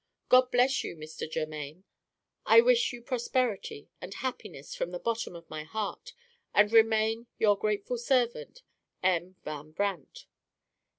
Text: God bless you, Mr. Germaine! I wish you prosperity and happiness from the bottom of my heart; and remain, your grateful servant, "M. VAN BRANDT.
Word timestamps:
God 0.29 0.49
bless 0.49 0.83
you, 0.83 0.95
Mr. 0.95 1.29
Germaine! 1.31 1.83
I 2.43 2.59
wish 2.59 2.91
you 2.91 3.03
prosperity 3.03 3.87
and 4.01 4.15
happiness 4.15 4.73
from 4.73 4.89
the 4.89 4.97
bottom 4.99 5.35
of 5.35 5.47
my 5.47 5.63
heart; 5.63 6.13
and 6.55 6.71
remain, 6.71 7.27
your 7.37 7.55
grateful 7.55 7.99
servant, 7.99 8.63
"M. 9.03 9.35
VAN 9.43 9.73
BRANDT. 9.73 10.25